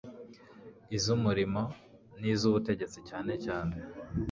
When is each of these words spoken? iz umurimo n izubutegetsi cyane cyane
iz 0.97 1.05
umurimo 1.15 1.61
n 2.19 2.21
izubutegetsi 2.33 2.99
cyane 3.09 3.33
cyane 3.45 3.75